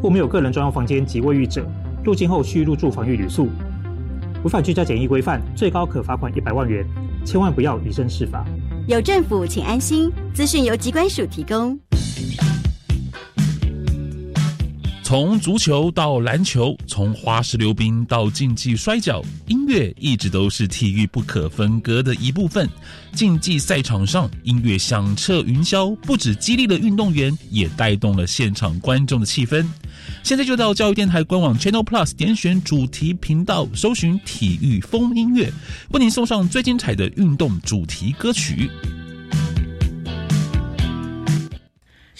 [0.00, 1.66] 或没有个人专用房间及卫浴者，
[2.04, 3.48] 入境后需入住防疫旅宿，
[4.44, 6.86] 违反居家检疫规范，最高可罚款一百万元。
[7.24, 8.44] 千万不要以身试法。
[8.86, 10.10] 有政府，请安心。
[10.32, 11.78] 资讯由机关署提供。
[15.08, 22.68] 从足球到篮球，从花式溜冰到竞技摔跤，音乐一直都是体育不可分割的一部分。
[23.14, 29.66] 竞技赛场上，音乐响彻云霄，不止激励了运动员，也带动了现场观众的气氛。
[30.22, 35.50] 现在就到教育电台官网 Channel Plus 点选主题频道，搜寻体育风音乐，
[35.88, 38.70] 为您送上最精彩的运动主题歌曲。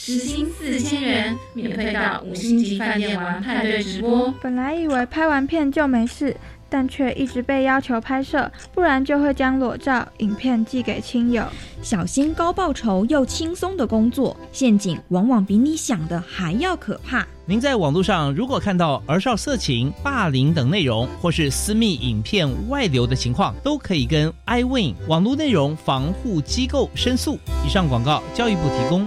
[0.08, 4.32] 时薪四千元，免费到五星级饭店玩派对直播。
[4.40, 6.34] 本来以为拍完片就没事，
[6.70, 11.44] 但却一直被要求拍摄，不然就会将裸照、影片寄给亲友。
[11.82, 17.26] 小心高报酬又轻松的工作，陷阱往往比你想的还要可怕。
[17.44, 27.38] 您在网络上如果看到儿少色情、霸凌等内容，或是私密影片外流的情况，都可以跟 iWin 网络内容防护机构申诉。
[27.66, 29.06] 以上广告，教育部提供。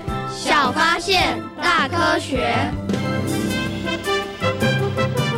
[0.35, 2.55] 小发现，大科学。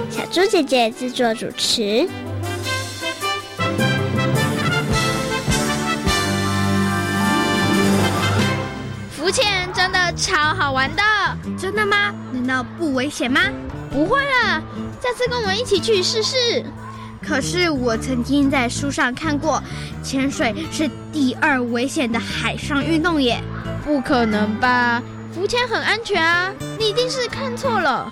[0.10, 2.08] 小猪姐姐制作主持。
[9.12, 11.04] 浮潜真的超好玩的，
[11.58, 12.14] 真的吗？
[12.32, 13.42] 难道不危险吗？
[13.92, 14.62] 不会了，
[15.02, 16.64] 下次跟我们一起去试试。
[17.22, 19.64] 可是我曾经在书上看过，
[20.04, 23.42] 潜水是第二危险的海上运动耶。
[23.84, 25.02] 不可能吧？
[25.34, 28.12] 浮潜很安全啊，你一定是看错了。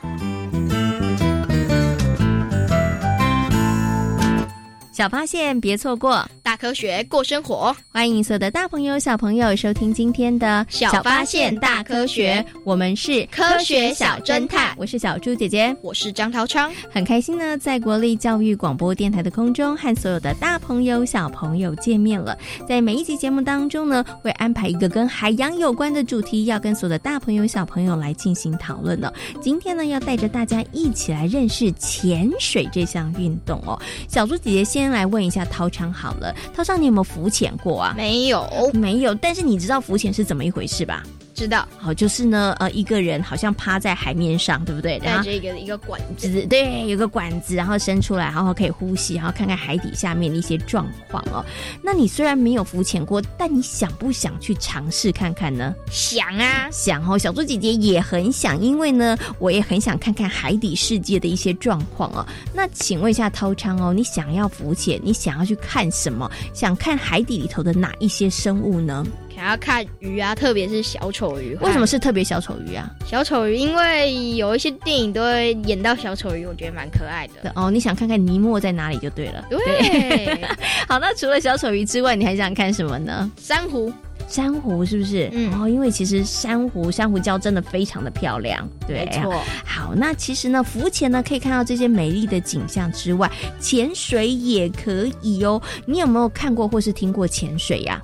[5.01, 6.23] 小发现，别错过。
[6.43, 12.45] 大科学过生活，欢迎所有的大朋友、小朋友收听今天的小发现大科学。
[12.63, 22.37] 我们是科学小侦探，我是小猪姐姐，我是张涛昌，很开心呢，在国立教育广播电台的空中和所有的大朋友、小朋友见面了。
[22.69, 29.11] 在每一集节目当中呢，会安排一个跟海洋有关的主题，要跟所有的大朋友、小朋友来进行讨论呢。
[29.41, 33.79] 今天呢，要带着大家一起来认识潜水这项运动哦。
[34.07, 36.35] 小猪姐姐先来问一下涛昌好了。
[36.53, 37.93] 涛昌，你有没有浮潜过啊？
[37.95, 39.15] 没有，没有。
[39.15, 41.03] 但是你知道浮潜是怎么一回事吧？
[41.33, 41.67] 知道。
[41.77, 44.99] 好，就是呢，呃，一个人好像趴在海面上，对不对？
[44.99, 51.43] 带着一个一个管子，对，有个管子，然后伸出来，然后可以呼吸，然后看看海底下面的一些状况哦。
[51.81, 55.73] 那你虽然没有浮潜过，但你想不想去尝试看看呢？
[55.89, 57.17] 想啊，想哦。
[57.17, 62.25] 小猪姐姐也很想，因为呢，我也很想看看海底世界的一些状况哦。
[62.53, 66.29] 那请问一下涛昌哦，你想要浮潜，你想要去看什么？
[66.53, 69.05] 想看海底里头的哪一些生物呢？
[69.33, 71.55] 想要看鱼啊，特别是小丑鱼。
[71.61, 72.89] 为什么是特别小丑鱼啊？
[73.05, 77.51] 小丑鱼，因为有一些电影都会演到小丑鱼，我觉得蛮可爱的。
[77.55, 79.43] 哦，你想看看尼莫在哪里就对了。
[79.49, 80.45] 对，
[80.87, 83.31] 好，那除了小丑鱼之外，你还想看什么呢？
[83.37, 83.91] 珊瑚，
[84.27, 85.29] 珊瑚是不是？
[85.31, 88.67] 嗯，哦，因为其实珊瑚、珊瑚礁真的非常的漂亮。
[88.87, 89.41] 对，没错。
[89.65, 95.61] 好，那其实呢，浮潜呢可以看到这些美丽的景象之外，潜水也可以哦。
[95.85, 97.99] 你有没有看过或是听过潜水呀？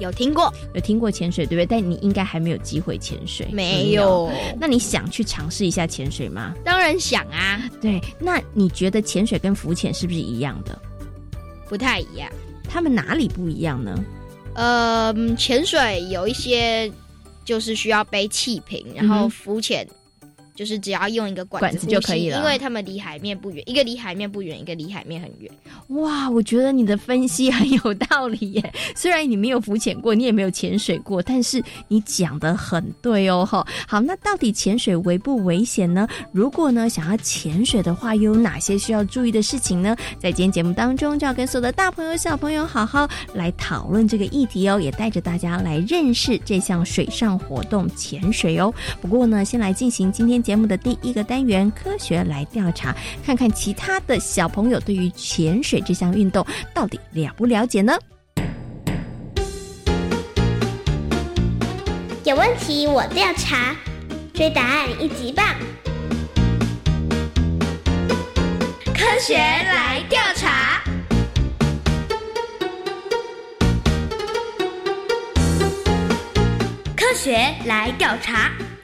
[0.00, 1.66] 有听过，有听过潜水，对不对？
[1.66, 3.46] 但你应该还没有机会潜水。
[3.52, 4.30] 没有。
[4.58, 6.54] 那你想去尝试一下潜水吗？
[6.64, 7.62] 当然想啊。
[7.80, 10.80] 对，那你觉得潜水跟浮潜是不是一样的？
[11.68, 12.30] 不太一样。
[12.68, 14.04] 他们哪里不一样呢？
[14.54, 16.90] 呃，潜水有一些
[17.44, 19.86] 就是需要背气瓶，然后浮潜
[20.54, 25.50] 就是只要用一个管管子就可以了因为他们离海面不远，一个离海面不远，一个离海面很远。
[25.88, 28.72] 哇，我觉得你的分析很有道理耶。
[28.94, 33.44] 虽然你没有浮潜过，你也没有潜水过，但是你讲的很对哦。
[33.44, 36.06] 哈，好，那到底潜水危不危险呢？
[36.32, 39.96] 如果呢想要潜水的话，又有哪些需要注意的事情呢？
[40.18, 48.72] 在今天节目当中，就要跟所有的大朋友、小朋友好好来讨论这个议题哦，也带着大家来认识这项水上活动——潜水哦。
[49.00, 52.94] 不过呢，先来进行今天节目的第一个单元——科学来调查，
[53.24, 57.94] 看看其他的小朋友对于潜水这项运动到底了不了解呢？
[62.24, 63.74] 有问题我调查，
[64.34, 65.46] 追答案一级棒。
[68.94, 70.82] 科学来调查。
[76.96, 77.32] 科学
[77.66, 78.50] 来调查，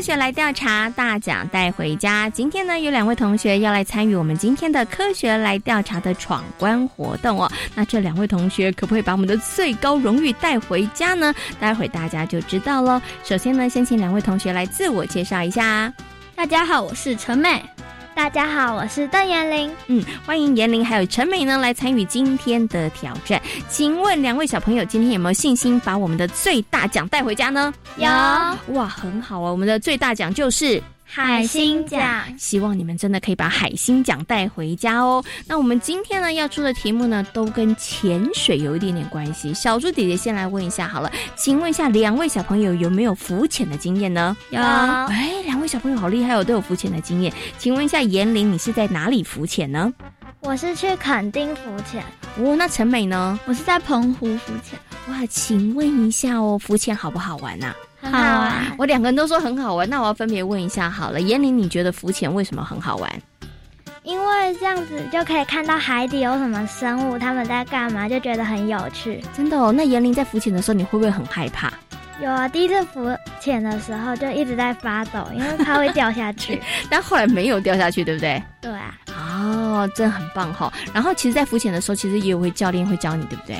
[0.00, 2.26] 科学来调查，大奖带回家。
[2.30, 7.52] 今天呢，有两位同学要来参与我们今天的科学来调查的闯关活动哦。
[7.74, 11.34] 那这两位同学可不可以把我们的最高荣誉带回家呢？
[11.60, 12.98] 待会大家就知道喽。
[13.22, 15.92] 首先呢，先请两位同学来自我介绍一下。
[16.34, 17.62] 大家好，我是陈美。
[18.20, 19.74] 大家好，我是邓妍玲。
[19.86, 23.40] 嗯，欢迎妍玲还有陈美呢来参与今天的挑战。
[23.70, 27.72] 请问两位小朋友今天有没有信心把我们的最大奖带回家呢？
[27.96, 28.06] 有。
[28.74, 29.50] 哇，很好啊！
[29.50, 30.80] 我们的最大奖就是
[31.12, 32.22] 海星奖。
[32.38, 35.22] 希望你们真的可以把海星奖带回家哦。
[35.46, 39.52] 那我们今天呢要出的题目呢都跟潜水有一点点关系。
[39.52, 44.36] 小猪姐姐先来问一下好了，请问一下两位小朋友有没有浮潜的经验呢？
[44.50, 44.60] 有。
[44.60, 47.32] 哎，两位小朋友好厉害哦，都有浮潜的经验。
[47.58, 49.92] 请问一下严玲，你是在哪里浮潜呢？
[50.40, 52.02] 我是去垦丁浮潜。
[52.38, 53.38] 哦，那陈美呢？
[53.46, 54.78] 我是在澎湖浮潜。
[55.08, 58.74] 哇，请问一下哦，浮潜好不好玩呐、很好啊。
[58.78, 61.20] 我两个人都说很好玩，那我要分别问一下好了。
[61.20, 63.10] 严玲，你觉得浮潜为什么很好玩？
[64.02, 69.22] 因为这样子就可以看到海底有什么生物，他们在干嘛，就觉得很有趣。
[69.36, 71.70] 真的哦，那严玲在浮潜的时候，你会不会很害怕？
[72.22, 73.08] 有啊，第一次浮
[73.40, 76.60] 潜的时候就一直在发抖，因为它会掉下去。
[76.90, 78.42] 但后来没有掉下去，对不对？
[78.60, 78.94] 对啊。
[79.18, 83.56] 哦，真的很棒哈、然后其实，在浮潜的时候，其实也有会教练会教你，对不对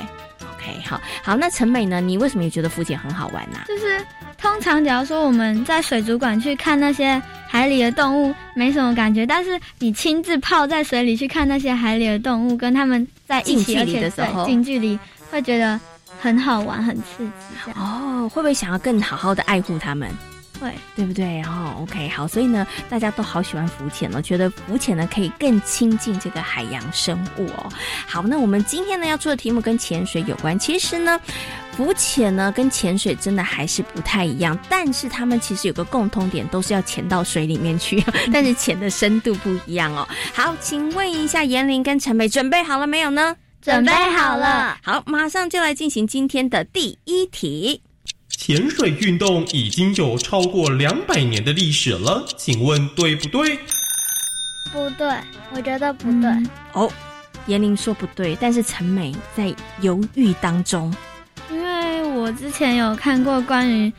[0.61, 1.35] ？OK，好，好。
[1.35, 1.99] 那陈美呢？
[1.99, 3.99] 你为什么也觉得浮潜很好玩呢、就是
[4.37, 14.97] 通常假如说我们在水族馆去看那些海里的动物，没什么感觉，但是你亲自泡在水里去看那些海里的动物，跟他们在一起，而且对近距离
[15.29, 15.79] 会觉得
[16.19, 17.71] 很好玩、很刺激。
[17.75, 20.09] 哦，会不会想要更好好的爱护他们？
[20.61, 21.41] 会，对不对？
[21.41, 27.67] 然后 OK 好，所以呢，大家都好喜欢浮潜哦，觉得浮潜呢可以更亲近这个海洋生物哦。
[28.07, 31.19] 好，那我们今天呢要做的题目跟潜水有关，其实呢。
[31.71, 40.05] 浮潜呢跟潜水真的还是不太一样，但是他们其实有个共通点，都是要潜到水里面去， 但是潜的深度不一样哦。
[40.33, 43.35] 好，请问一下严玲跟陈美准备好了没有呢？
[43.61, 44.77] 准备好了。
[44.83, 47.81] 好，马上就来进行今天的第一题。
[48.43, 53.55] 潜水运动已经有超过两百年的历史了，请问对不对？
[54.73, 55.15] 不对，
[55.53, 56.27] 我觉得不对。
[56.73, 56.91] 哦，
[57.45, 60.91] 严玲说不对，但是陈美在犹豫当中。
[61.51, 63.93] 因为我之前有看过关于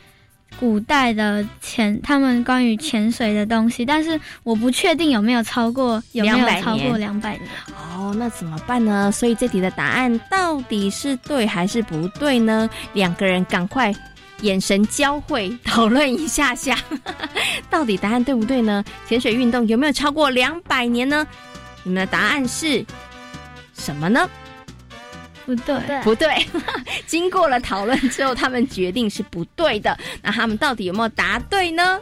[0.59, 7.49] 古代的潜，他们关于潜水的东西，但是我不确定有没有超过，有没有200超过两百年。
[7.95, 9.09] 哦，那怎么办呢？
[9.09, 12.69] 所以这题的答案到底是对还是不对呢？
[12.91, 13.95] 两个人赶快
[14.43, 16.77] 眼神交汇，讨论一下下，
[17.69, 18.83] 到底答案对不对呢？
[19.07, 21.25] 潜水运动有没有超过两百年呢？
[21.83, 22.85] 你们的答案是
[23.77, 24.29] 什么呢？
[25.45, 26.45] 不对，不对。
[27.05, 29.97] 经过了讨论之后，他们决定是不对的。
[30.21, 31.99] 那他们到底有没有答对呢？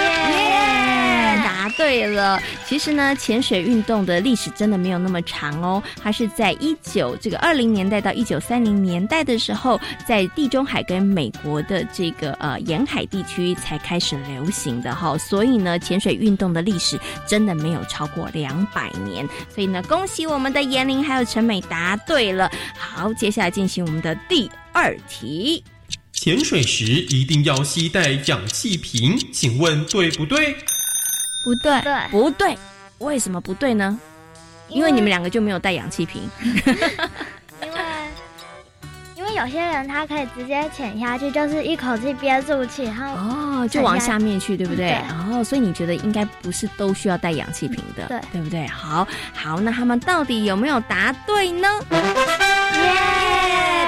[0.00, 1.40] 耶！
[1.44, 2.40] 答对了。
[2.66, 15.18] 其实呢，潜水运动的历史真的没有那么长哦，它是在一九这个二零年代到一九三零年代的时候，在地中海跟美国的这个呃沿海地区才开始流行的哈。
[15.18, 19.28] 所以呢，潜水运动的历史真的没有超过两百年。
[19.52, 22.48] 所以呢，恭喜我们的严玲还有陈美答对了。
[22.78, 25.64] 好，接下来进行我们的第二题。
[26.22, 30.54] 潜水时一定要携带氧气瓶，请问对不对？
[31.42, 32.54] 不对，对，不对，
[32.98, 33.98] 为什么不对呢？
[34.68, 36.20] 因为你们两个就没有带氧气瓶。
[39.40, 44.90] 有些人他可以直接潜下去，就是一口气憋住气，然后哦，就往下面去，对不对？
[44.90, 44.98] 对
[45.32, 48.66] 哦，所以你觉得应该不是都需要带氧气瓶的，对对不对？
[48.66, 51.68] 好，好，那他们到底有没有答对呢？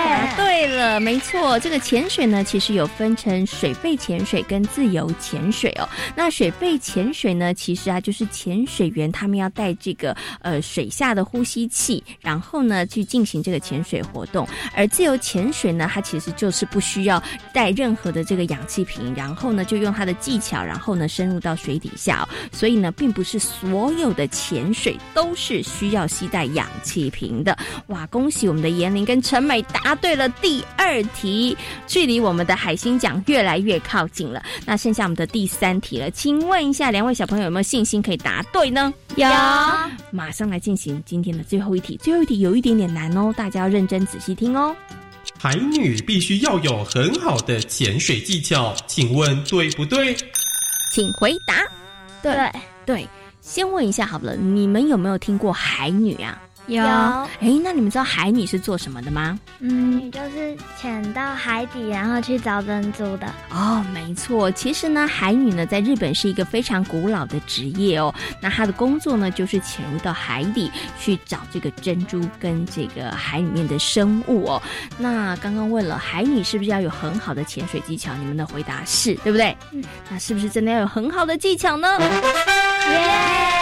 [0.05, 5.89] 答对了，没错，这个潜水呢，其实有分成水肺潜水跟自由潜水哦。
[6.15, 14.47] 那水肺潜水呢，其实啊，就是潜水员他们要带这个呃水下的呼吸器，然后呢去进行这个潜水活动。
[14.75, 17.23] 而自由潜水呢，它其实就是不需要
[17.55, 22.29] 带任何的这个氧气瓶，然后呢就用它的技巧，然后呢深入到水底下、哦。
[22.53, 27.57] 所以呢，并不是所有的潜水都是需要携带氧气瓶的。
[27.87, 31.57] 哇，恭喜我们的严玲跟陈美答对了第二题，
[31.87, 34.43] 距离我们的海星奖越来越靠近了。
[34.67, 38.93] 那剩下我们的第三题了，请问一下两位小朋友有没有信心可以答对呢？
[39.17, 39.27] 有。
[40.11, 44.75] 马上来进行今天的最后一题，最后一题有一点点难哦，大家要认真仔细听哦。
[45.43, 50.17] 海女必须要有很好的潜水技巧，请问对不对？
[50.93, 51.67] 请回答。
[52.23, 52.49] 对
[52.87, 53.09] 对，
[53.41, 56.41] 先问一下好了，你们有没有听过海女啊？
[56.67, 56.85] 有。
[56.85, 59.39] 哎，那你们知道海女是做什么的吗？
[59.61, 63.27] 嗯，就是潜到海底，然后去找珍珠的。
[63.51, 64.51] 哦，没错。
[64.51, 68.15] 其实呢，海女呢，在日本是一个非常古老的职业哦。
[68.41, 74.63] 那她的工作呢，就是潜入到海底去找这个珍珠跟这个海里面的生物哦。
[74.99, 78.15] 那刚刚问了，海女是不是要有很好的潜水技巧？
[78.15, 79.57] 你们的回答是对不对？
[79.73, 79.83] 嗯。
[80.11, 81.89] 那是不是真的要有很好的技巧呢？
[82.01, 83.62] 耶！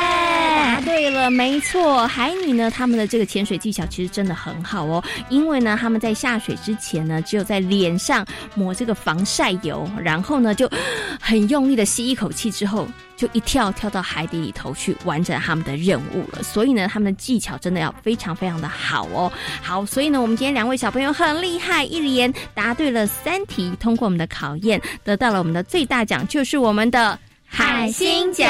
[0.61, 2.07] 答对了，没错。
[2.07, 5.02] 海女呢，她们的这个潜水技巧其实真的很好哦。
[5.31, 10.71] 因为呢，他们在下水之前呢，只有在脸上抹这个防晒油，然后呢，就
[11.19, 12.87] 很用力的吸一口气之后，
[13.17, 16.43] 就一跳跳到海底里头去完成他们的任务了。
[16.43, 19.33] 所以呢，他们的技巧真的要非常非常的好哦。
[19.62, 28.47] 好，所以呢，我们今天两位小朋友很厉害，一连答对了三题，通过我们的考验，得到了我们的最大奖，就是我们的海星奖。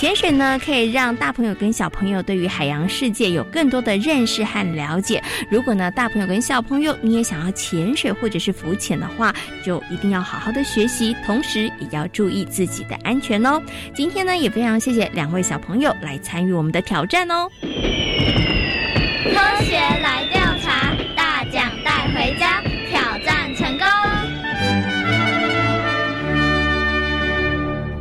[0.00, 5.22] 潜水呢，可以让大朋友跟小朋友对于海洋世界有更多的认识和了解。
[5.50, 9.30] 如果呢，大朋友跟小朋友你也想要潜水或者是浮潜的话，
[9.62, 13.62] 就一定要好好的学习，同时也要注意自己的安全哦。
[13.94, 17.46] 今天呢，也非常谢谢两位小朋友来参与我们的挑战哦。
[17.60, 19.78] 科学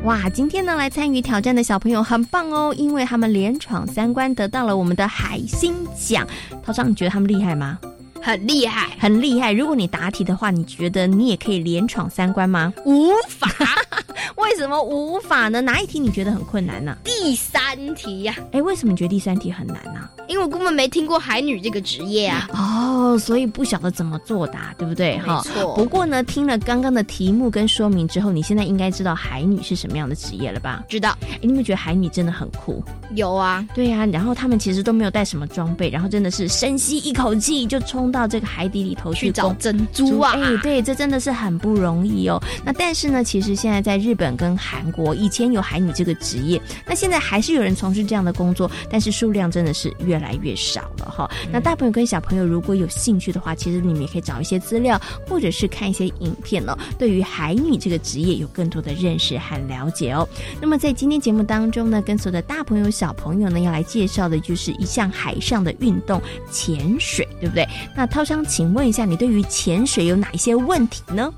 [0.09, 6.27] 哇，今天呢来参与挑战的小朋友很棒哦，因为他们连闯三关，得到了我们的海星奖。
[6.63, 7.77] 涛章，你觉得他们厉害吗？
[8.19, 9.53] 很厉害，很厉害。
[9.53, 12.73] 如果你答题的话，你觉得你也可以连闯三关吗？
[12.85, 13.47] 无法。
[14.37, 15.61] 为什么无法呢？
[15.61, 17.61] 哪一题你觉得很困难呢、第三
[17.93, 22.47] 题呀、哎，为什么你觉得第三题很难呢、因为我根本没听过海女这个职业啊。
[22.53, 25.17] 哦，所以不晓得怎么作答，对不对？
[25.17, 30.83] 哈错不过呢，听了刚刚的题目跟说明之后，你现在应该知道海女是什么样的职业了吧？
[30.87, 31.17] 知道。
[31.23, 32.83] 哎，你们觉得海女真的很酷？
[33.15, 42.39] 有啊，对呀、然后他们其实都没有带什么装备，然后真的是深吸一口气就冲到这个海底里头去找珍珠啊哎，对，这真的是很不容易哦。
[42.63, 51.29] 那但是呢，其实现在在日本跟韩国，以前有海女这个职业，那现在还是有人从事这样的工作，但是数量真的是越来越少了哈。
[51.51, 60.27] 那大朋友跟小朋友如果有兴趣的话，其实你们也可以找一些资料，或者是看一些影片哦，对于海女这个职业有更多的认识和了解哦。
[60.61, 66.21] 那么在今天节目当中呢，跟所有的大朋友小朋友呢，要来介绍的就是一项海上的运动——
[66.51, 67.67] 潜水，对不对？
[67.95, 71.31] 那涛商，请问一下，你对于潜水有哪一些问题呢？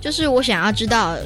[0.00, 1.16] 就是我想要知道，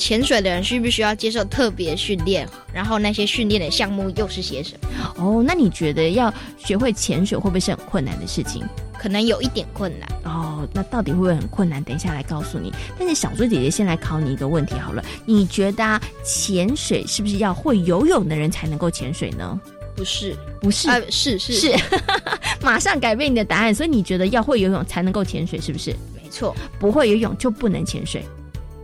[0.00, 2.48] 潜水的人需不需要接受特别训练？
[2.72, 5.14] 然后那些训练的项目又是些什么？
[5.18, 8.64] 哦，那你觉得要学会潜水会不会是很困难的事情？
[8.98, 10.08] 可能有一点困难。
[10.24, 11.84] 哦，那到底会不会很困难？
[11.84, 12.72] 等一下来告诉你。
[12.98, 19.60] 但是小猪姐姐先来考你一个问题好了，你觉得、啊、潜水是不是要会游泳的人才能够潜水呢？
[19.94, 21.74] 不是，不是，呃，是是是，
[22.62, 23.74] 马上改变你的答案。
[23.74, 25.90] 所以你觉得要会游泳才能够潜水，是不是？
[26.14, 28.24] 没错，不会游泳就不能潜水。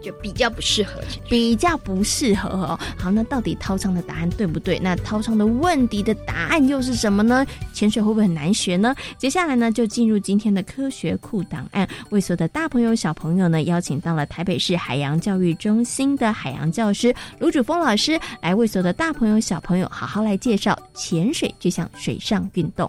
[0.06, 2.78] 就比较不适合，比较不适合哦。
[2.96, 4.78] 好，那到底涛昌的答案对不对？
[4.78, 7.44] 那涛昌的问题的答案又是什么呢？
[7.72, 8.94] 潜水会不会很难学呢？
[9.18, 22.88] 接下来呢，就进入今天的科学库档案，为所有的大朋友小朋友呢，邀请到了台北市海洋教育中心的海洋教师卢主峰老师，来为所有的大朋友小朋友好好来介绍潜水这项水上运动。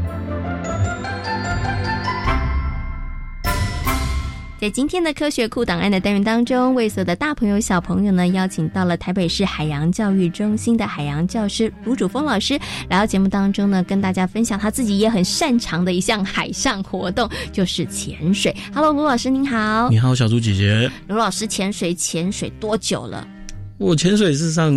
[4.61, 12.53] 在今天的科学库档案的单元当中，为所有的大朋友小朋友呢，邀请到了台北市海洋教育中心的海洋教师卢主峰老师
[12.87, 18.55] 来到节目当中呢，跟大家分享他自己也很擅长的一项海上活动，就是潜水。
[18.71, 19.89] Hello，卢老师您好。
[19.89, 20.91] 你好，小猪姐姐。
[21.07, 23.27] 卢老师潜水潜水多久了？
[23.79, 24.71] 我潜水事实上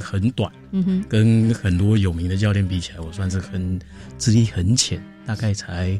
[0.00, 3.78] 很短，嗯哼，跟很多有名的教练比起来，我算是很
[4.16, 5.96] 资历很浅，大概才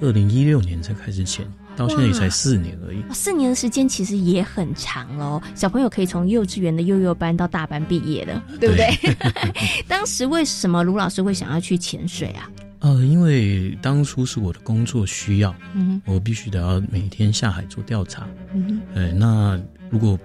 [0.00, 1.46] 二零一六年才开始潜。
[1.76, 5.40] 到现在也才四年而已，四年的时间其实也很长喽。
[5.54, 9.16] 小朋友可以从幼稚园的幼幼班到大班毕业的，对不对？
[9.88, 12.50] 当时为什么卢老师会想要去潜水啊？
[12.80, 20.18] 呃，因为当初是我的工作需要，嗯，我必须得要每天下海做调查，嗯，呃，那如果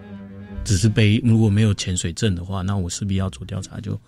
[0.63, 3.99] 只是背如果没有潜水证的话，那我势必要做调查就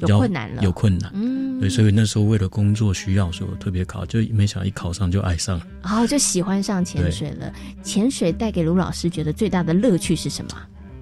[0.00, 1.10] 有困难了，有困难。
[1.14, 7.52] 嗯，对，所以那时候为了工作需要，所以我特别考，就没想到一考上就爱上了，然后就喜欢上潜水了。
[7.82, 10.50] 潜水带给卢老师觉得最大的乐趣是什么？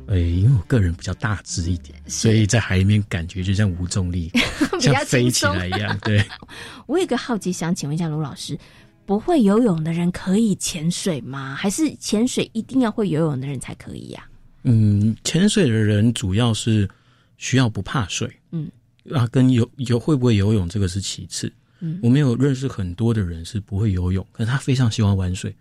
[0.08, 4.30] 哎，因为我个人比较大只一点，所以在海里面感觉就像无重力，
[4.80, 5.98] 像飞起来一样。
[6.02, 6.24] 对，
[6.86, 8.58] 我有个好奇，想请问一下卢老师，
[9.04, 11.54] 不会游泳的人可以潜水吗？
[11.54, 14.24] 还是潜水一定要会游泳的人才可以呀？
[14.64, 16.88] 嗯，潜水的人主要是
[17.36, 18.70] 需要不怕水，嗯，
[19.12, 25.54] 啊，跟游游会不会游泳这个是其次，嗯，我们有认识很多的人是不会游泳，可是他非常喜欢玩水，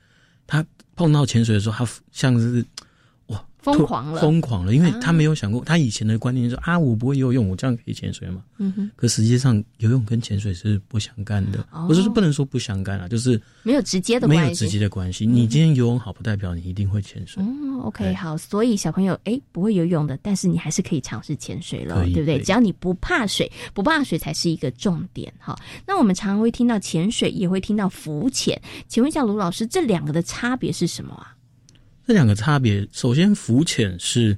[0.46, 2.87] 他碰到潜水的时候，他像是哇
[3.74, 8.42] 疯狂了，疯狂了，因为他没有想过，他以前的观念说啊，我不会游泳，我这样可以潜水嘛？
[8.58, 15.26] 嗯哼，可实际上游泳跟潜水是不相干的，不是不能说不相干啊，就是没有直接的没有直接的关系。
[15.26, 17.44] 你今天游泳好，不代表你一定会潜水。
[17.44, 22.42] 嗯，OK，好，所以小朋友哎不会游泳的，但是你还是可以尝试潜水了，对不对？
[22.42, 25.58] 只要你不怕水，不怕水才是一个重点哈。
[25.86, 31.36] 那我们常常会听到潜水，也会听到浮潜，请问一下卢老师，这两个的差别是什么啊？
[32.08, 34.38] 这两个差别，首先浮潜是，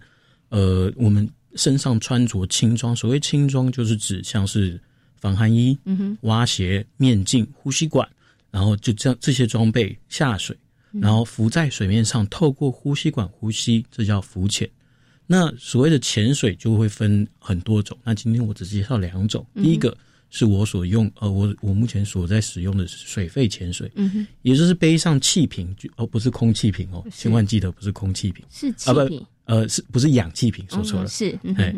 [0.49, 4.81] 呃，我们身上穿着轻装，所谓轻装就是指像是
[5.17, 8.09] 防寒衣、嗯哼、蛙鞋、面镜、呼吸管，
[8.49, 10.57] 然后就这样这些装备下水，
[10.93, 14.67] 然后浮在水面上，透过呼吸管呼吸，这叫浮潜。
[15.27, 19.95] 那所谓的潜水就会分很多种，那今天我只介绍两种，第一个。
[20.31, 30.63] 是我所用，呃，我我目前所在使用的水肺潜水，嗯哼，也就是背上气瓶，哦，不是空气瓶哦，千万记得不是空气瓶，是气瓶，呃，是不是氧气瓶？
[30.69, 31.75] 说错了，是，哎，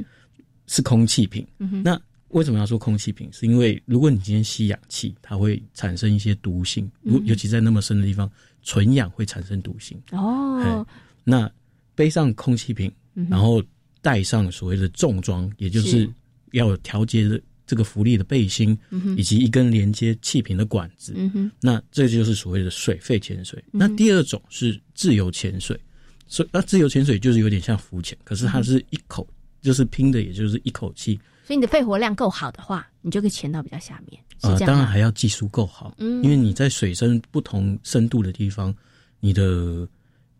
[0.67, 1.47] 是空气瓶。
[1.59, 3.29] 嗯那为什么要说空气瓶？
[3.31, 8.29] 是因为如果你今天吸氧气，它会产生一些毒性，尤尤其在那么深的地方，
[8.63, 9.97] 纯氧会产生毒性。
[10.11, 10.85] 哦，
[11.23, 11.49] 那
[11.95, 12.91] 背上空气瓶，
[13.29, 13.63] 然后
[14.01, 16.09] 带上所谓的重装，也就是
[16.51, 17.41] 要有调节的。
[17.71, 18.77] 这个浮力的背心，
[19.15, 23.63] 以及一根连接气瓶的管子，嗯，那这就是所谓的水肺潜水。
[23.71, 25.79] 那第二种是自由潜水，
[26.27, 29.25] 所以那自由潜水就是有点像浮潜，可是它是一口
[29.61, 31.17] 就是拼的，也就是一口气。
[31.45, 34.21] 所以你的肺活量够好的话，你就可以潜到比较下面。
[34.41, 38.75] 啊，当然还要技术够好，嗯，因为你在水深不同深度的地方，
[39.21, 39.87] 你的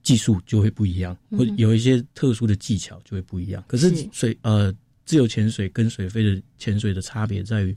[0.04, 3.64] 技术就会不一样，或有一些特殊的技巧就会不一样。
[3.70, 4.76] 可是水呃。
[5.12, 7.76] 自由潜水跟水肺的潜水的差别在于，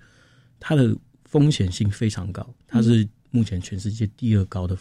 [0.61, 4.79] 它的风险性非常高，它是目前全世界第二高的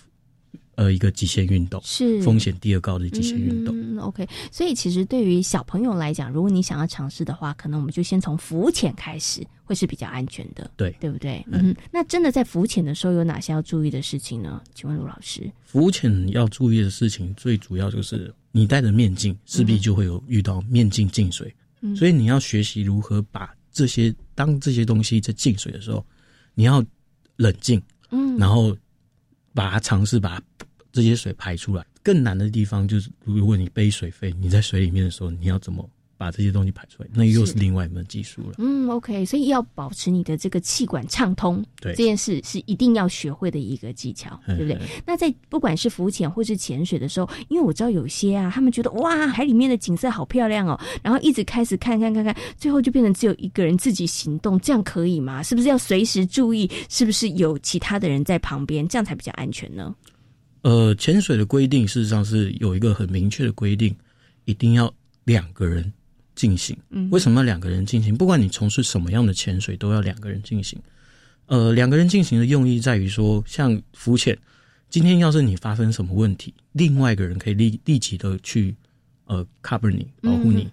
[0.75, 3.75] 呃一个极限运动，是风险第二高的极限运动。
[3.75, 11.43] 嗯，OK，所以其实对于小朋友来讲，如果你想要尝试的话，可能我们就先从浮潜开始，会是比较安全的，对对不对？
[11.51, 14.61] 嗯，那真的在浮潜的时候有哪些要注意的事情呢？
[14.75, 21.51] 请问卢老师，浮潜要注意的事情最主要就是你戴着面镜，势必就会有遇到面镜进水。
[21.96, 26.06] 所以你要学习如何把这些当这些东西在进水的时候，
[26.54, 26.84] 你要
[27.36, 28.76] 冷静，嗯，然后
[29.54, 30.41] 把它尝试把
[30.91, 31.86] 这些水排出来。
[32.02, 37.10] 更难的地方就是，如果你背水费，你在水里面的时候，你要怎么把这些东西排出来？
[37.13, 38.56] 那又是另外一门技术了。
[38.58, 44.80] 嗯，OK，所以要保持你的这个气管畅通，对这件事是一定要学会的一个技巧，对不对？
[45.06, 55.43] 那在不管是浮潜或是潜水的时候，因为我知道有些啊，他们觉得哇，海里面的景色好漂亮哦，然后一直开始看看看看，最后就变成只有一个人自己行动，这样可以吗？
[55.43, 59.93] 是不是要随时注意，是不是有其他的人在旁边，这样才比较安全呢？
[60.62, 63.93] 呃，潜水的规定事实上是有一个很明确的规定，
[64.45, 64.93] 一定要
[65.26, 65.91] 两个人
[66.36, 66.76] 进行。
[66.89, 68.15] 嗯，为什么要两个人进行？
[68.15, 70.80] 不管你从事什么样的潜水，都要两个人进行。
[71.48, 74.38] 呃，两个人进行的用意在于说，像浮潜，
[74.89, 78.76] 今天要是你发生什么问题，另外一个人可以立立即的去
[79.26, 80.69] 呃 cover 你，保护你。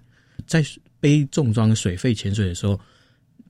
[0.46, 0.64] 在
[1.01, 2.81] 背重装水肺潜水的时候，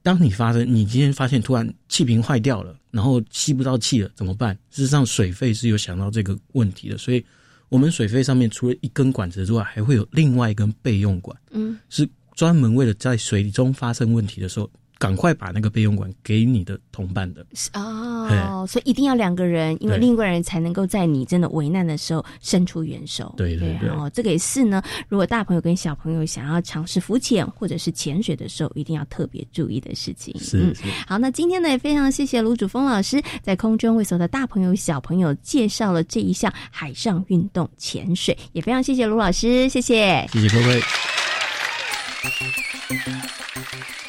[0.03, 4.55] 当你发生你今天发现突然气瓶坏掉了，然后吸不到气了，怎么办？
[4.71, 7.25] 事实上，水肺是有想到这个问题的，所以
[7.71, 14.71] 我们水肺上面除了一根管子之外，还会有另外一根备用管，嗯，是专门为了在水中发生问题的时候。
[15.01, 23.33] 赶快把那个备用管给你的同伴的哦，所以一定要两个人，因为另一个人才能够在你真的危难的时候伸出援手。
[23.35, 24.83] 对对对，哦，这个也是呢。
[25.09, 30.39] 如果大朋友跟小朋友想要尝试浮潜或者是潜水的时候，一定要特别注意的事情。
[30.39, 30.83] 是是。
[31.07, 40.81] 好，那今天呢也非常谢谢卢主峰老师在空中为所有的大朋友小朋友介绍了这一项海上运动潜水，也非常谢谢卢老师，谢谢，谢谢各位。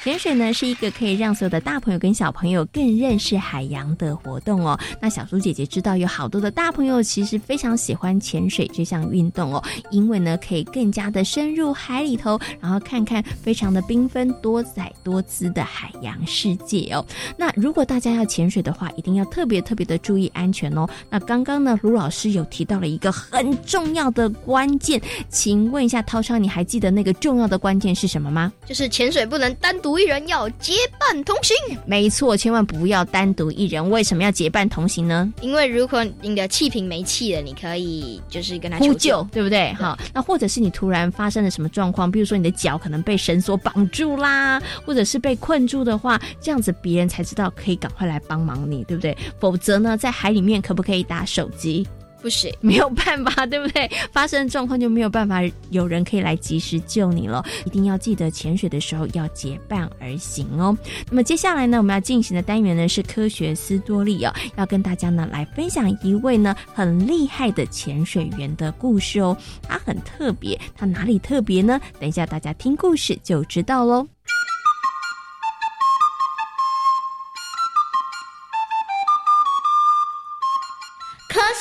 [0.04, 4.80] 潜水呢是一个可以让所有的大朋友跟小朋友更认识海洋的活动哦。
[5.00, 17.06] 那小猪姐姐知道有好多的大朋友其实非常喜欢潜水这项运动哦，因为呢可以更加的深入海里头，然后看看非常的缤纷多彩多姿的海洋世界哦。
[17.38, 20.90] 那如果大家要潜水的话，一定要特别特别的注意安全哦。
[21.12, 28.52] 那刚刚呢卢老师有提到了一个很重要的关键，请问一下涛超，你还记得那个重要的关键是什么吗？
[28.72, 30.00] 就是潜水不能单独。
[30.00, 31.54] 一人要结伴同行，
[31.86, 33.90] 没错，千万不要单独一人。
[33.90, 35.30] 为什么要结伴同行呢？
[35.42, 39.74] 因为如果你的气瓶没气了，你可以就是跟他呼救，对不对？
[39.74, 49.18] 好，那或者是你突然发生了什么状况，比如说你的脚可能被绳索绑住啦，或者是被困住的话，这样子别人才知道可以赶快来帮忙你，对不对？
[49.38, 51.86] 否则呢，在海里面可不可以打手机？
[52.22, 53.90] 不行， 没有办法，对不对？
[54.12, 57.44] 发生状况就没有办法，有人可以来及时救你了。
[57.66, 60.78] 一定要记得潜水的时候要结伴而行哦。
[61.10, 69.36] 那么接下来呢，我们要进行的单元呢是科学斯多利哦，要跟大家呢来分享一位呢很厉害的潜水员的故事哦。
[69.64, 71.80] 他很特别，他哪里特别呢？
[72.00, 74.08] 等一下大家听故事就知道喽。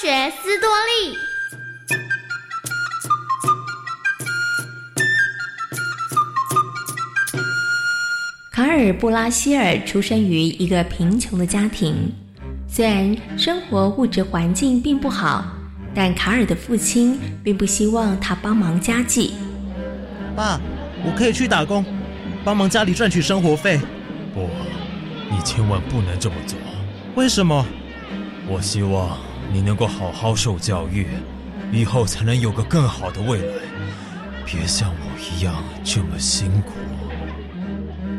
[0.00, 1.14] 学斯多利。
[8.50, 12.10] 卡尔布拉希尔出生于一个贫穷的家庭，
[12.66, 15.44] 虽然生活物质环境并不好，
[15.94, 19.34] 但卡尔的父亲并不希望他帮忙家计。
[20.34, 20.58] 爸，
[21.04, 21.84] 我可以去打工，
[22.42, 23.78] 帮忙家里赚取生活费。
[24.32, 24.48] 不，
[25.30, 26.58] 你千万不能这么做。
[27.16, 27.66] 为什么？
[28.48, 29.29] 我希望。
[29.52, 31.06] 你能够好好受教育，
[31.72, 33.54] 以后才能有个更好的未来。
[34.46, 36.72] 别像我一样这么辛苦。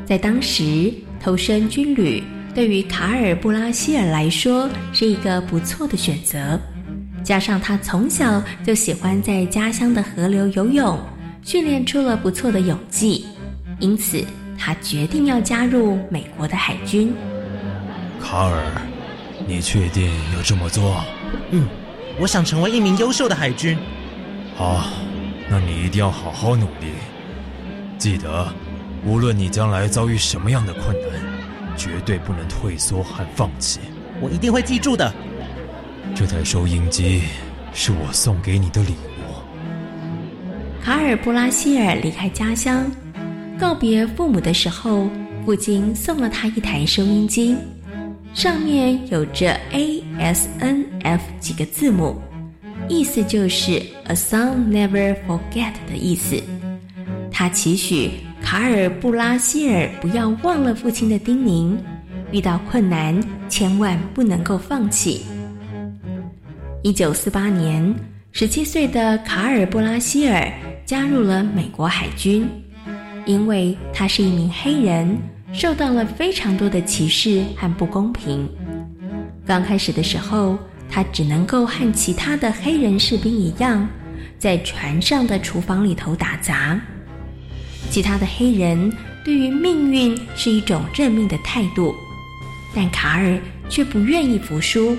[0.06, 6.60] 在当时，投身军旅对于卡尔布拉希尔来说是一个不错的选择。
[7.24, 11.00] 加上他从小就喜欢在家乡的河流游泳，
[11.44, 13.26] 训练出了不错的泳技，
[13.80, 14.24] 因此
[14.58, 17.14] 他决定要加入美国的海军。
[18.20, 18.82] 卡尔，
[19.48, 21.04] 你确定要这么做？
[21.52, 21.68] 嗯，
[22.20, 23.78] 我想成为一名优秀的海军。
[24.56, 24.86] 好，
[25.50, 26.94] 那你一定要好好努力。
[27.98, 28.48] 记得，
[29.06, 33.80] 无论你将来遭遇什么样的困难，绝对不能退缩和放弃。
[34.20, 35.14] 我一定会记住的。
[36.16, 37.24] 这台收音机
[37.74, 40.84] 是我送给你的礼物。
[40.84, 42.92] 卡尔布拉希尔离开家乡，
[43.60, 45.08] 告别父母的时候，
[45.46, 47.56] 父亲送了他一台收音机。
[48.34, 52.20] 上面有着 A S N F 几个字母，
[52.88, 53.74] 意思就是
[54.06, 56.42] A song never forget 的意思。
[57.30, 61.78] 他期许卡尔布拉希尔不要忘了父亲的叮咛，
[62.32, 65.26] 遇到困难千万不能够放弃。
[66.84, 67.94] 一九四八年，
[68.32, 70.52] 十七岁的卡尔布拉希尔
[70.86, 72.48] 加入了美国海军，
[73.26, 75.18] 因为他是一名黑人。
[75.54, 78.50] 受到了非常多的歧视和不公平。
[79.46, 80.58] 刚开始的时候，
[80.90, 83.88] 他只能够和其他的黑人士兵一样，
[84.40, 86.80] 在船上的厨房里头打杂。
[87.90, 88.92] 其他的黑人
[89.26, 91.94] 对于命运是一种认命的态度，
[92.74, 93.38] 但卡尔
[93.70, 94.96] 却不愿意服输。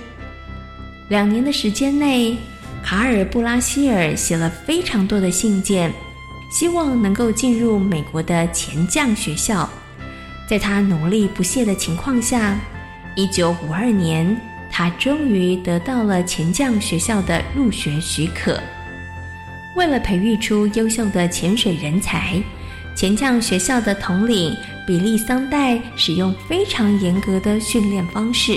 [1.08, 2.36] 两年的时间内，
[2.84, 5.90] 卡尔布拉希尔写了非常多的信件，
[6.50, 9.68] 希望能够进入美国的前将学校。
[10.52, 12.60] 在他努力不懈的情况下，
[13.14, 14.38] 一九五二年，
[14.70, 18.60] 他终于得到了潜将学校的入学许可。
[19.74, 22.38] 为了培育出优秀的潜水人才，
[22.94, 24.54] 前将学校的统领
[24.86, 28.52] 比利桑代使用非常严格的训练方式，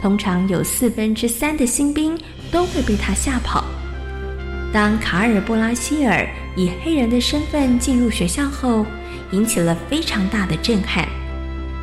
[0.00, 2.16] 通常有四分之三的新兵
[2.52, 3.64] 都会被他吓跑。
[4.72, 8.86] 当卡尔布拉希尔以黑人的身份进入学校后，
[9.32, 11.08] 引起了非常大的震撼，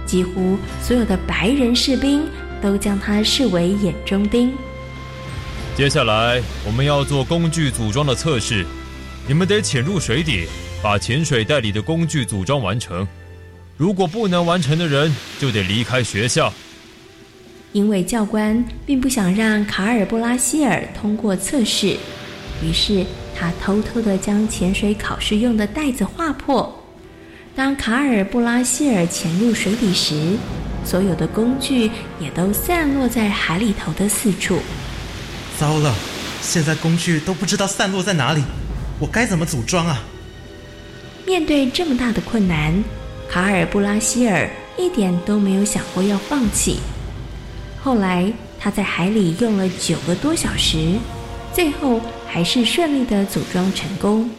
[0.06, 2.24] 几乎所有的白人士兵
[2.62, 4.54] 都将他视为眼中钉。
[5.76, 8.66] 接下来我们要做工具组装的测试，
[9.28, 10.48] 你们得潜入水底，
[10.82, 13.08] 把潜水袋里的工具组装完成。
[13.78, 16.52] 如果不能完成的人，就得离开学校。
[17.74, 21.98] 因为教官并不想让卡尔布拉希尔通过测试。
[22.64, 23.06] 于是
[23.38, 26.85] 他偷偷的将潜水考试用的袋子划破。
[27.56, 30.36] 当卡尔布拉希尔潜入水底时，
[30.84, 31.90] 所有的工具
[32.20, 34.60] 也都散落在海里头的四处。
[35.58, 35.96] 糟了，
[36.42, 38.44] 现在工具都不知道散落在哪里，
[39.00, 40.04] 我该怎么组装啊？
[41.26, 42.84] 面对这么大的困难，
[43.30, 46.80] 卡尔布拉希尔一点都没有想过要放弃。
[47.82, 50.96] 后来他在海里用了九个多小时，
[51.54, 52.02] 最后。
[52.28, 54.30] 还是顺利的组装成功。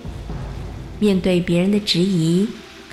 [0.98, 2.46] 面对别人的质疑，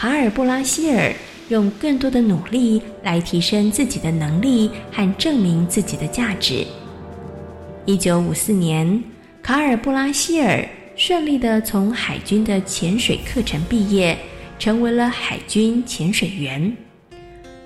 [0.03, 1.13] 卡尔布拉希尔
[1.47, 6.67] 用更多的努力来提升自己的能力和证明自己的价值。
[7.85, 9.01] 一九五四年，
[9.41, 14.17] 卡尔布拉希尔顺利的从海军的潜水课程毕业，
[14.59, 16.75] 成为了海军潜水员。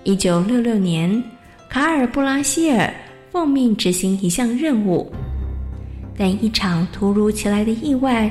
[0.04, 1.24] 一九六六年，
[1.68, 2.94] 卡尔布拉希尔
[3.32, 5.12] 奉命执行一项任务。
[6.16, 8.30] 但一场突如其来的意外，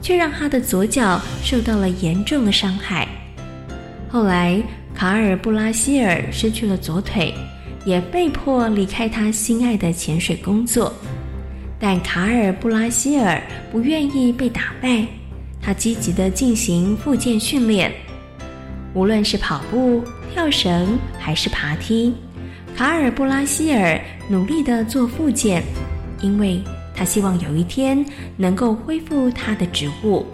[0.00, 3.07] 却让他的左脚受到了严重的伤害。
[4.10, 4.62] 后来，
[4.94, 7.34] 卡尔布拉希尔失去了左腿，
[7.84, 10.92] 也被迫离开他心爱的潜水工作。
[11.78, 13.40] 但卡尔布拉希尔
[13.70, 15.06] 不愿意被打败，
[15.60, 17.92] 他积极的进行复健训练，
[18.94, 22.14] 无论是跑步、跳绳还是爬梯，
[22.74, 25.62] 卡尔布拉希尔努力的做复健，
[26.22, 26.62] 因为。
[26.98, 28.04] 他希望有一天
[28.36, 30.26] 能够恢复他的职务。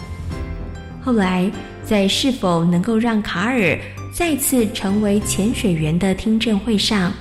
[1.03, 1.53] 后来，
[1.85, 3.79] 在是否能够让卡尔
[4.13, 7.13] 再次成为潜水员的听证会上，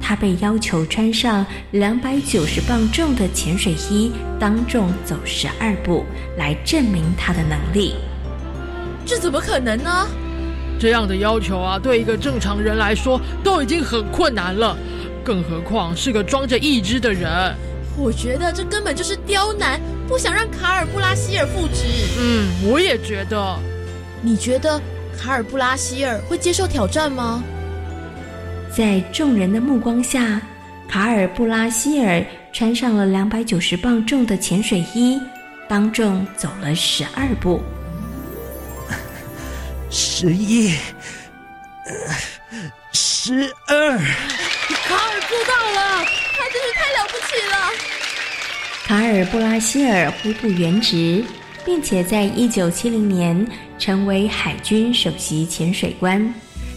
[0.00, 6.04] 他被要求穿上两百九十磅重的潜水衣，当众走十二步，
[6.38, 7.94] 来证明他的能力。
[9.04, 10.08] 这怎么可能呢？
[10.78, 14.76] 这样的要求啊，对一个正常人来说都已经很困难了，
[15.22, 17.54] 更何况是个装着义肢的人。
[17.98, 21.84] 我觉得这根本就是刁难，不想让卡尔布拉希尔复职。
[22.18, 23.58] 嗯，我也觉得。
[24.26, 24.82] 你觉得
[25.16, 27.44] 卡尔布拉希尔会接受挑战吗？
[28.76, 30.42] 在众人的目光下，
[30.88, 35.22] 卡尔布拉希尔穿上了两百九十磅重的潜水衣，
[35.68, 37.62] 当众走了十二步。
[39.90, 40.74] 十一，
[42.92, 43.96] 十二。
[43.96, 46.04] 卡尔做到了，
[46.36, 47.54] 他真是太了不起了。
[48.86, 51.22] 卡尔布拉希尔恢复原职，
[51.64, 53.46] 并且在一九七零年
[53.78, 56.32] 成为海军首席潜水官。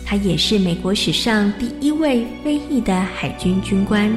[0.05, 4.11] 他也是美国史上第一位非裔的海军军官。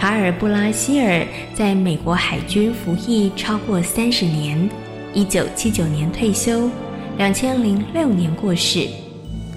[0.00, 4.68] 卡尔布拉希尔在美国海军服役超过三十年，
[5.12, 6.70] 一九七九年退休，
[7.16, 8.88] 两千零六年过世。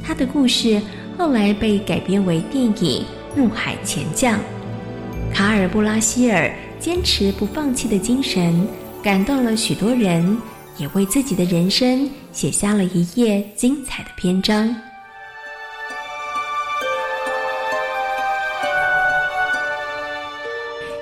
[0.03, 0.81] 他的故事
[1.17, 3.03] 后来被改编为电影。
[3.35, 4.39] 怒海潜将，
[5.31, 8.67] 卡尔布拉希尔坚持不放弃的精神，
[9.03, 10.35] 感动了许多人，
[10.77, 14.86] 也为自己的人生写下了一页精彩的篇章。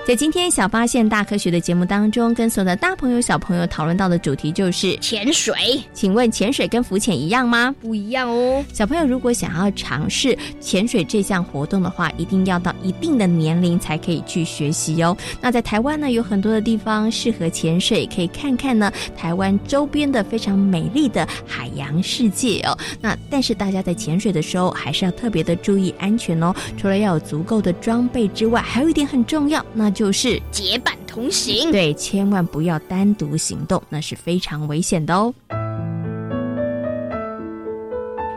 [0.05, 5.55] 在今天小发现大科学的节目当中，跟所有的大朋友小朋友讨论到的主题就是潜水。
[5.93, 7.73] 请问潜水跟浮潜一样吗？
[7.81, 8.63] 不一样哦。
[8.71, 15.17] 小朋友如果想要尝试潜水这项活动的话，一定要到一定的年龄才可以去学习哦。
[15.41, 22.77] 那在台湾呢，有很多的地方适合潜水，可以看看呢台湾周边的非常美丽的海洋世界哦。
[23.01, 26.53] 那但是大家在潜水的时候，还是要特别的注意安全哦。
[26.77, 35.33] 除了要有足够的装备之外，还有一点很重要，那就是结伴同行，对，千万不要单独行动，那是非常危险的哦。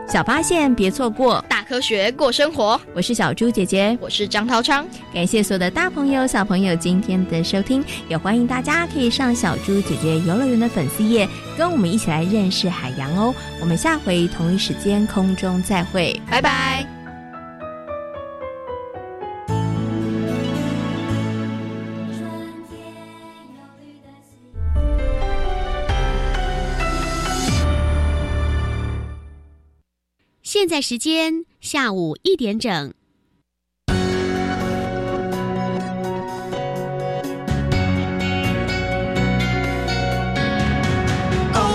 [0.07, 2.79] 小发现，别错过大科学过生活。
[2.95, 4.83] 我是小猪姐姐，我是张涛昌。
[5.13, 13.35] 感谢所有的大朋友、小朋友今天的收听，也欢迎大家可以上小猪姐姐游乐园的粉丝页，跟我们一起来认识海洋哦。
[13.61, 16.98] 我们下回同一时间空中再会，拜拜。
[30.59, 32.93] 现在时间下午一点整。